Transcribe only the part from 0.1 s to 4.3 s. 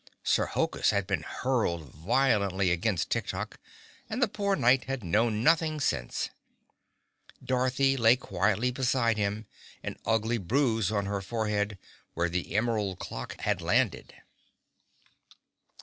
Sir Hokus had been hurled violently against Tik Tok and the